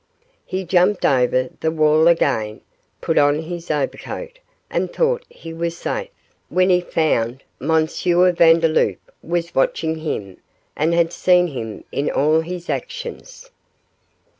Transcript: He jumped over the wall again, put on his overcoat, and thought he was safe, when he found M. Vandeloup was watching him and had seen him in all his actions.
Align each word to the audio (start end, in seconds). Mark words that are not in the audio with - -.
He 0.47 0.63
jumped 0.65 1.05
over 1.05 1.51
the 1.59 1.69
wall 1.69 2.07
again, 2.07 2.61
put 3.01 3.19
on 3.19 3.37
his 3.37 3.69
overcoat, 3.69 4.39
and 4.67 4.91
thought 4.91 5.23
he 5.29 5.53
was 5.53 5.77
safe, 5.77 6.09
when 6.49 6.71
he 6.71 6.81
found 6.81 7.43
M. 7.61 7.85
Vandeloup 7.85 8.97
was 9.21 9.53
watching 9.53 9.97
him 9.99 10.37
and 10.75 10.95
had 10.95 11.13
seen 11.13 11.45
him 11.49 11.83
in 11.91 12.09
all 12.09 12.41
his 12.41 12.67
actions. 12.67 13.51